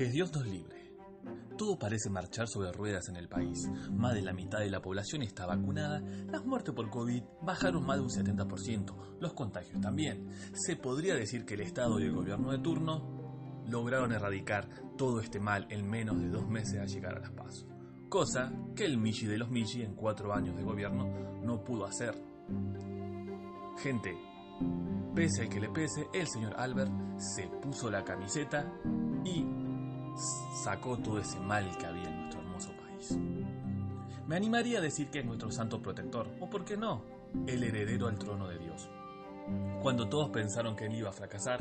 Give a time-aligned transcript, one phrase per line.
[0.00, 0.94] Que Dios nos libre.
[1.58, 3.68] Todo parece marchar sobre ruedas en el país.
[3.92, 7.98] Más de la mitad de la población está vacunada, las muertes por COVID bajaron más
[7.98, 10.26] de un 70%, los contagios también.
[10.54, 15.38] Se podría decir que el Estado y el gobierno de turno lograron erradicar todo este
[15.38, 17.66] mal en menos de dos meses al llegar a las pasos.
[18.08, 22.14] Cosa que el Michi de los Michi en cuatro años de gobierno no pudo hacer.
[23.82, 24.16] Gente,
[25.14, 28.64] pese al que le pese, el señor Albert se puso la camiseta
[29.26, 29.59] y
[30.64, 33.18] sacó todo ese mal que había en nuestro hermoso país.
[34.26, 37.02] Me animaría a decir que es nuestro santo protector, o por qué no,
[37.46, 38.88] el heredero al trono de Dios.
[39.82, 41.60] Cuando todos pensaron que él iba a fracasar,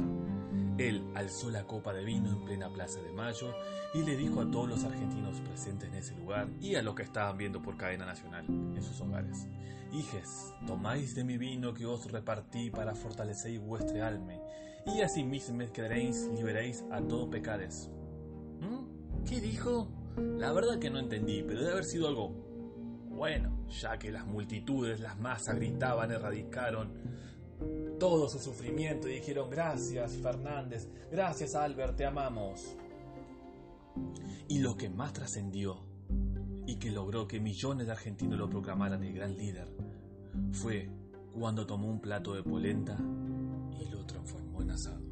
[0.77, 3.53] él alzó la copa de vino en plena Plaza de Mayo
[3.93, 7.03] y le dijo a todos los argentinos presentes en ese lugar y a los que
[7.03, 9.47] estaban viendo por cadena nacional en sus hogares,
[9.91, 14.33] Hijes, tomáis de mi vino que os repartí para fortalecer vuestra alma,
[14.85, 17.89] y así mismo quedaréis liberéis a todo pecades.
[19.27, 19.87] ¿Qué dijo?
[20.37, 22.49] La verdad que no entendí, pero debe haber sido algo
[23.19, 26.93] bueno, ya que las multitudes, las masas gritaban, erradicaron
[27.99, 32.77] todo su sufrimiento y dijeron gracias Fernández, gracias Albert, te amamos.
[34.47, 35.81] Y lo que más trascendió
[36.65, 39.67] y que logró que millones de argentinos lo proclamaran el gran líder
[40.53, 40.89] fue
[41.33, 42.97] cuando tomó un plato de polenta
[43.81, 45.08] y lo transformó en asado.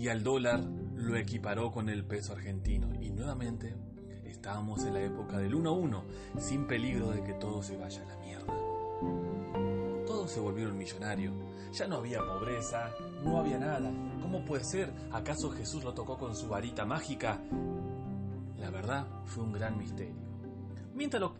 [0.00, 0.60] Y al dólar
[0.96, 3.76] lo equiparó con el peso argentino y nuevamente
[4.24, 6.04] estábamos en la época del 1 a 1,
[6.38, 8.46] sin peligro de que todo se vaya a la mierda.
[10.06, 11.34] Todos se volvieron millonarios,
[11.74, 12.90] ya no había pobreza,
[13.22, 13.92] no había nada.
[14.22, 14.90] ¿Cómo puede ser?
[15.12, 17.38] ¿Acaso Jesús lo tocó con su varita mágica?
[18.56, 20.16] La verdad fue un gran misterio.
[20.94, 21.30] Mientras,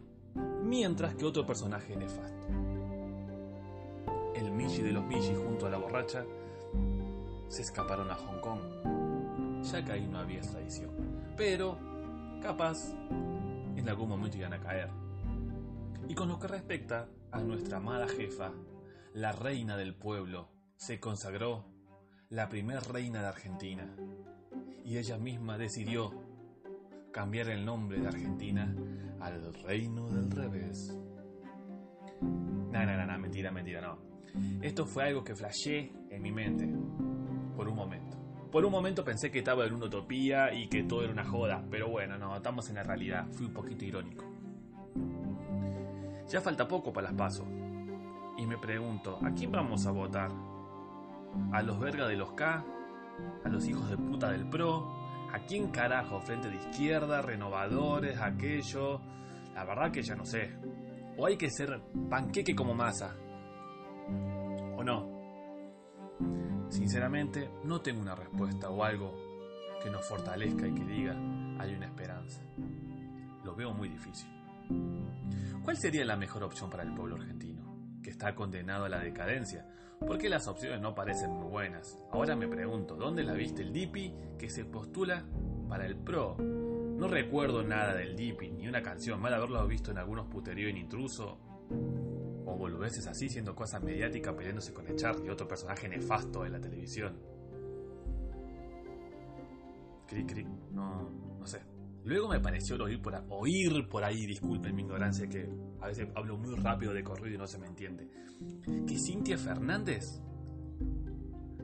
[0.64, 2.47] mientras que otro personaje nefasto,
[4.34, 6.27] el Michi de los Michi junto a la borracha,
[7.50, 8.60] se escaparon a Hong Kong
[9.62, 10.90] ya que ahí no había extradición.
[11.36, 11.78] Pero,
[12.42, 12.78] capaz,
[13.76, 14.88] en algún momento iban a caer.
[16.08, 18.52] Y con lo que respecta a nuestra amada jefa,
[19.14, 21.66] la reina del pueblo, se consagró
[22.28, 23.94] la primera reina de Argentina.
[24.84, 26.10] Y ella misma decidió
[27.12, 28.75] cambiar el nombre de Argentina
[29.20, 30.96] al Reino del Revés.
[32.22, 33.98] No, no, no, no, mentira, mentira, no.
[34.62, 36.72] Esto fue algo que flashé en mi mente
[37.56, 38.16] por un momento.
[38.50, 41.65] Por un momento pensé que estaba en una utopía y que todo era una joda,
[41.71, 44.25] pero bueno, no, estamos en la realidad, fui un poquito irónico.
[46.28, 47.47] Ya falta poco para las pasos.
[48.37, 50.31] Y me pregunto, ¿a quién vamos a votar?
[51.53, 52.65] ¿A los vergas de los K?
[53.44, 55.00] ¿A los hijos de puta del PRO?
[55.32, 56.21] ¿A quién carajo?
[56.21, 57.22] ¿Frente de izquierda?
[57.22, 58.21] ¿Renovadores?
[58.21, 59.00] ¿Aquello?
[59.55, 60.56] La verdad que ya no sé.
[61.17, 63.15] ¿O hay que ser panqueque como masa?
[64.77, 65.19] ¿O no?
[66.70, 69.14] Sinceramente, no tengo una respuesta o algo
[69.82, 71.12] que nos fortalezca y que diga
[71.58, 72.41] hay una esperanza.
[73.44, 74.31] Lo veo muy difícil.
[75.62, 79.66] ¿Cuál sería la mejor opción para el pueblo argentino, que está condenado a la decadencia?
[80.06, 81.98] Porque las opciones no parecen muy buenas.
[82.12, 85.25] Ahora me pregunto, ¿dónde la viste el DIPI que se postula
[85.69, 86.37] para el PRO?
[86.38, 90.78] No recuerdo nada del DIPI, ni una canción, mal haberlo visto en algunos puteríos en
[90.78, 91.38] intruso
[92.50, 97.16] o boludeces así, siendo cosas mediáticas peleándose con y otro personaje nefasto de la televisión.
[100.06, 101.61] Cric, cric, no, no sé.
[102.05, 105.49] Luego me pareció oír por, oír por ahí, disculpen mi ignorancia, que
[105.81, 108.09] a veces hablo muy rápido de corrido y no se me entiende.
[108.87, 110.21] Que Cintia Fernández,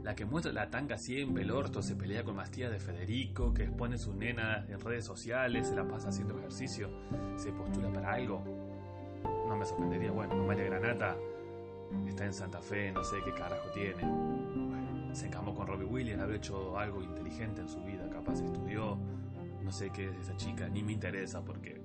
[0.02, 3.64] la que muestra la tanga siempre, el orto, se pelea con Mastías de Federico, que
[3.64, 6.90] expone su nena en redes sociales, se la pasa haciendo ejercicio,
[7.36, 8.75] se postula para algo
[9.56, 10.10] me sorprendería.
[10.10, 11.16] Bueno, Amalia Granata
[12.06, 14.02] está en Santa Fe, no sé qué carajo tiene.
[14.02, 18.98] Bueno, se encamó con Robbie Williams, habrá hecho algo inteligente en su vida, capaz estudió,
[19.62, 21.80] no sé qué es esa chica, ni me interesa porque,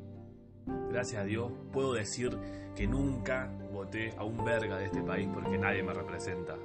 [0.90, 2.38] gracias a Dios, puedo decir
[2.76, 6.56] que nunca voté a un verga de este país porque nadie me representa.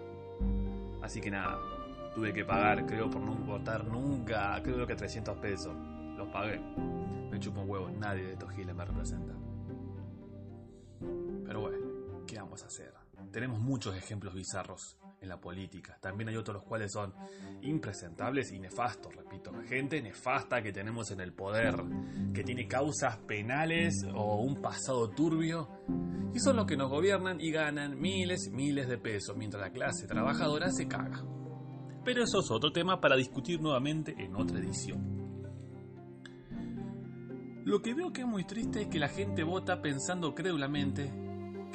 [1.02, 1.58] Así que nada,
[2.14, 5.74] tuve que pagar, creo, por no votar nunca, creo que 300 pesos.
[6.16, 6.58] Los pagué.
[7.30, 9.34] Me chupo un huevo, nadie de estos giles me representa.
[11.46, 12.92] Pero bueno, ¿qué vamos a hacer?
[13.32, 15.98] Tenemos muchos ejemplos bizarros en la política.
[16.00, 17.14] También hay otros los cuales son
[17.62, 19.52] impresentables y nefastos, repito.
[19.68, 21.74] Gente nefasta que tenemos en el poder,
[22.34, 25.68] que tiene causas penales o un pasado turbio.
[26.34, 29.70] Y son los que nos gobiernan y ganan miles y miles de pesos, mientras la
[29.70, 31.24] clase trabajadora se caga.
[32.04, 35.16] Pero eso es otro tema para discutir nuevamente en otra edición.
[37.64, 41.25] Lo que veo que es muy triste es que la gente vota pensando crédulamente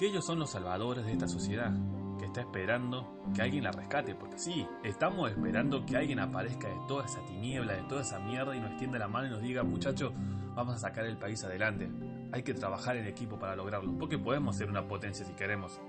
[0.01, 1.71] que ellos son los salvadores de esta sociedad,
[2.17, 6.75] que está esperando que alguien la rescate, porque sí, estamos esperando que alguien aparezca de
[6.87, 9.61] toda esa tiniebla, de toda esa mierda y nos extienda la mano y nos diga,
[9.61, 10.11] muchachos,
[10.55, 11.87] vamos a sacar el país adelante.
[12.31, 15.79] Hay que trabajar en equipo para lograrlo, porque podemos ser una potencia si queremos.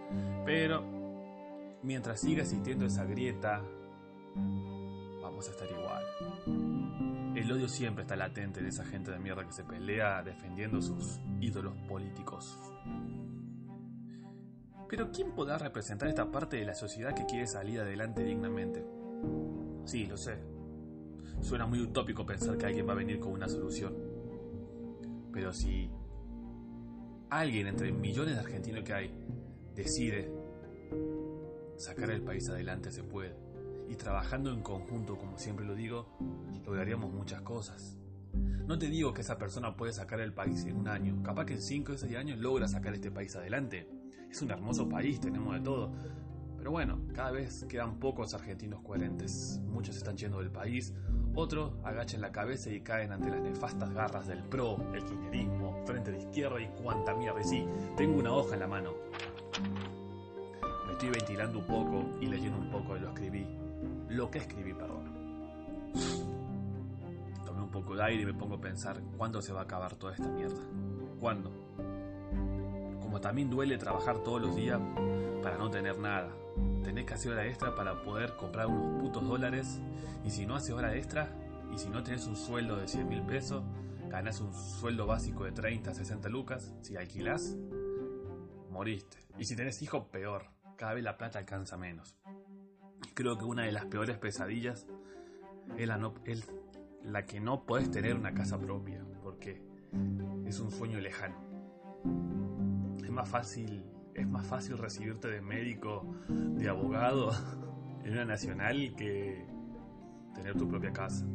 [0.45, 0.85] Pero
[1.83, 3.63] mientras siga existiendo esa grieta,
[5.23, 6.05] vamos a estar igual.
[7.35, 11.19] El odio siempre está latente de esa gente de mierda que se pelea defendiendo sus
[11.41, 12.72] ídolos políticos.
[14.93, 18.85] Pero ¿quién podrá representar esta parte de la sociedad que quiere salir adelante dignamente?
[19.87, 20.37] Sí, lo sé.
[21.41, 23.97] Suena muy utópico pensar que alguien va a venir con una solución.
[25.33, 25.91] Pero si
[27.31, 29.11] alguien entre millones de argentinos que hay
[29.75, 30.31] decide
[31.79, 33.35] sacar el país adelante, se puede.
[33.89, 36.19] Y trabajando en conjunto, como siempre lo digo,
[36.67, 37.97] lograríamos muchas cosas.
[38.67, 41.55] No te digo que esa persona puede sacar el país en un año, capaz que
[41.55, 43.89] en 5 o 6 años logra sacar este país adelante.
[44.31, 45.93] Es un hermoso país, tenemos de todo.
[46.57, 49.61] Pero bueno, cada vez quedan pocos argentinos coherentes.
[49.65, 50.95] Muchos están yendo del país,
[51.35, 56.13] otros agachan la cabeza y caen ante las nefastas garras del PRO, el kirchnerismo, Frente
[56.13, 57.43] de Izquierda y cuanta mierda.
[57.43, 58.93] Sí, tengo una hoja en la mano.
[60.87, 63.47] Me estoy ventilando un poco y leyendo un poco de lo escribí.
[64.11, 66.32] Lo que escribí, perdón.
[67.73, 70.29] Poco de aire y me pongo a pensar cuándo se va a acabar toda esta
[70.29, 70.63] mierda.
[71.19, 71.51] ¿Cuándo?
[73.13, 74.81] como también duele trabajar todos los días
[75.43, 76.35] para no tener nada.
[76.83, 79.83] Tenés que hacer hora extra para poder comprar unos putos dólares
[80.25, 81.29] y si no haces hora extra
[81.71, 83.63] y si no tenés un sueldo de 100 mil pesos,
[84.09, 87.55] ganás un sueldo básico de 30, 60 lucas, si alquilás,
[88.71, 89.19] moriste.
[89.39, 90.47] Y si tenés hijos, peor,
[90.79, 92.17] cada vez la plata alcanza menos.
[93.13, 94.87] Creo que una de las peores pesadillas
[95.77, 96.51] es la, no, es
[97.05, 99.63] la que no podés tener una casa propia, porque
[100.47, 101.53] es un sueño lejano
[103.13, 103.85] más fácil,
[104.15, 107.31] es más fácil recibirte de médico, de abogado
[108.05, 109.47] en una nacional que
[110.35, 111.27] tener tu propia casa.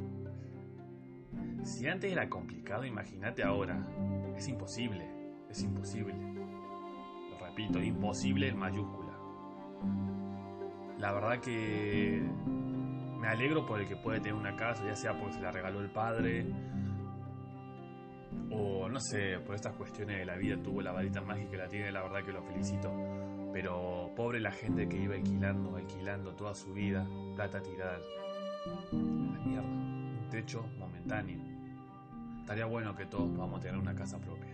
[1.64, 3.82] Si antes era complicado, imagínate ahora.
[4.36, 5.06] Es imposible,
[5.50, 6.14] es imposible.
[7.30, 9.14] Lo repito, imposible en mayúscula.
[10.98, 12.24] La verdad que
[13.20, 15.82] me alegro por el que puede tener una casa, ya sea porque se la regaló
[15.82, 16.46] el padre,
[18.52, 21.68] o no sé, por estas cuestiones de la vida tuvo la varita mágica que la
[21.68, 22.92] tiene, la verdad que lo felicito.
[23.54, 28.00] Pero pobre la gente que iba alquilando, alquilando toda su vida, plata tirada.
[28.92, 29.68] La mierda.
[29.68, 31.40] Un techo momentáneo.
[32.42, 34.54] Estaría bueno que todos podamos tener una casa propia.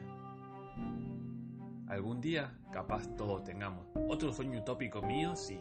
[1.88, 3.86] Algún día, capaz todos tengamos.
[4.07, 5.60] Otro sueño utópico mío, sí.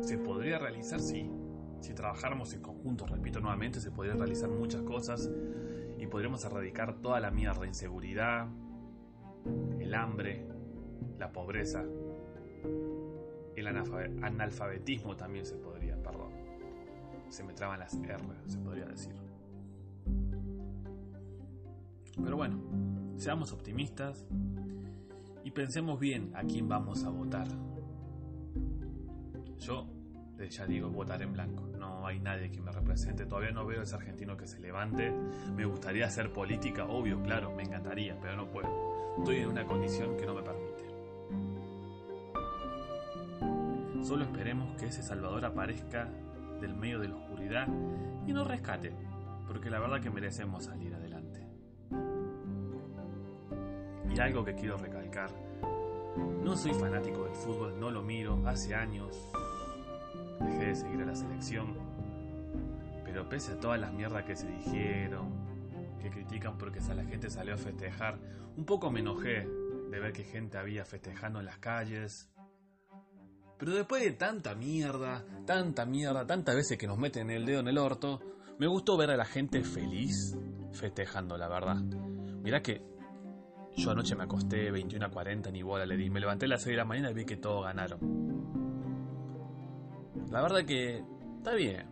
[0.00, 1.00] ¿Se podría realizar?
[1.00, 1.28] Sí.
[1.84, 5.30] Si trabajáramos en conjunto, repito nuevamente, se podrían realizar muchas cosas
[5.98, 8.48] y podremos erradicar toda la mierda, inseguridad,
[9.78, 10.48] el hambre,
[11.18, 11.84] la pobreza,
[13.54, 16.32] el analfabetismo también se podría, perdón.
[17.28, 18.16] Se me traban las R,
[18.46, 19.14] se podría decir.
[22.16, 22.62] Pero bueno,
[23.16, 24.26] seamos optimistas
[25.44, 27.48] y pensemos bien a quién vamos a votar.
[29.58, 29.93] Yo,
[30.48, 31.64] ya digo, votar en blanco
[32.06, 33.26] hay nadie que me represente.
[33.26, 35.10] Todavía no veo ese argentino que se levante.
[35.54, 39.16] Me gustaría hacer política, obvio, claro, me encantaría, pero no puedo.
[39.18, 40.84] Estoy en una condición que no me permite.
[44.02, 46.10] Solo esperemos que ese Salvador aparezca
[46.60, 47.66] del medio de la oscuridad
[48.26, 48.92] y nos rescate,
[49.46, 51.48] porque la verdad que merecemos salir adelante.
[54.14, 55.30] Y algo que quiero recalcar,
[56.42, 59.32] no soy fanático del fútbol, no lo miro, hace años
[60.40, 61.76] dejé de seguir a la selección,
[63.04, 65.32] pero pese a todas las mierdas que se dijeron,
[66.00, 68.18] que critican porque la gente salió a festejar,
[68.56, 69.46] un poco me enojé
[69.90, 72.30] de ver que gente había festejando en las calles.
[73.58, 77.68] Pero después de tanta mierda, tanta mierda, tantas veces que nos meten el dedo en
[77.68, 78.20] el orto,
[78.58, 80.36] me gustó ver a la gente feliz
[80.72, 81.76] festejando, la verdad.
[81.76, 82.82] Mirá que
[83.76, 86.10] yo anoche me acosté 21 a 40, ni bola le di.
[86.10, 88.33] Me levanté a las 6 de la mañana y vi que todos ganaron.
[90.34, 90.98] La verdad que
[91.36, 91.86] está bien.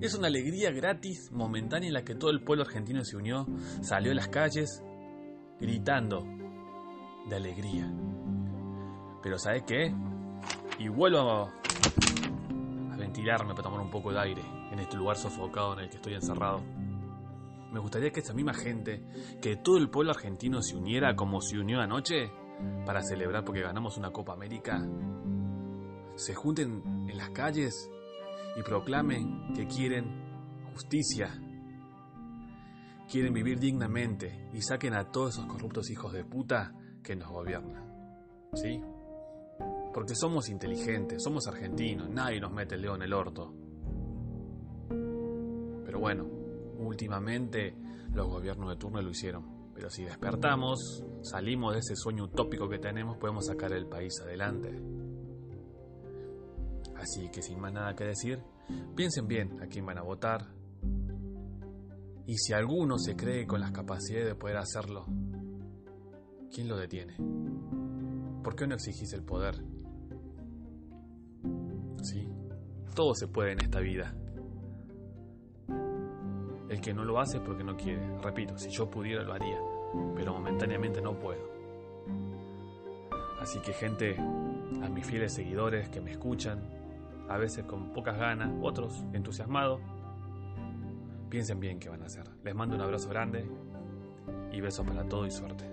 [0.00, 3.46] Es una alegría gratis, momentánea, en la que todo el pueblo argentino se unió,
[3.82, 4.82] salió a las calles,
[5.60, 6.26] gritando
[7.28, 7.88] de alegría.
[9.22, 9.94] Pero ¿sabes qué?
[10.80, 11.54] Y vuelvo a,
[12.98, 16.14] ventilarme para tomar un poco de aire en este lugar sofocado en el que estoy
[16.14, 16.64] encerrado.
[17.70, 19.04] Me gustaría que esa misma gente,
[19.40, 22.32] que todo el pueblo argentino se uniera como se unió anoche
[22.84, 24.84] para celebrar porque ganamos una Copa América,
[26.20, 27.90] se junten en las calles
[28.56, 30.04] y proclamen que quieren
[30.72, 31.30] justicia,
[33.10, 37.88] quieren vivir dignamente y saquen a todos esos corruptos hijos de puta que nos gobiernan.
[38.52, 38.82] ¿Sí?
[39.94, 43.54] Porque somos inteligentes, somos argentinos, nadie nos mete el dedo en el orto.
[45.86, 46.24] Pero bueno,
[46.78, 47.74] últimamente
[48.12, 49.72] los gobiernos de turno lo hicieron.
[49.74, 54.99] Pero si despertamos, salimos de ese sueño utópico que tenemos, podemos sacar el país adelante.
[57.00, 58.42] Así que sin más nada que decir,
[58.94, 60.46] piensen bien a quién van a votar.
[62.26, 65.06] Y si alguno se cree con las capacidades de poder hacerlo,
[66.52, 67.16] ¿quién lo detiene?
[68.44, 69.54] ¿Por qué no exigís el poder?
[72.02, 72.28] Sí,
[72.94, 74.14] todo se puede en esta vida.
[76.68, 78.18] El que no lo hace es porque no quiere.
[78.20, 79.58] Repito, si yo pudiera lo haría,
[80.14, 81.50] pero momentáneamente no puedo.
[83.40, 86.79] Así que gente, a mis fieles seguidores que me escuchan,
[87.30, 89.80] a veces con pocas ganas, otros entusiasmados,
[91.28, 92.24] piensen bien qué van a hacer.
[92.42, 93.48] Les mando un abrazo grande
[94.52, 95.64] y besos para todo y suerte.